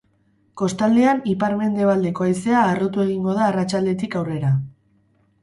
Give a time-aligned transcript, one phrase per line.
[0.59, 4.53] Kostaldean ipar-mendebaldeko haizea harrotu egingo da arratsaldetik aurrera.